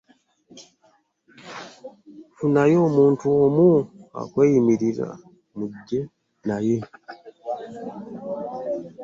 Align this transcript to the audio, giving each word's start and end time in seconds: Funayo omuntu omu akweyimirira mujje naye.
Funayo 2.37 2.77
omuntu 2.87 3.25
omu 3.43 3.67
akweyimirira 4.21 5.07
mujje 5.57 5.99
naye. 6.47 6.77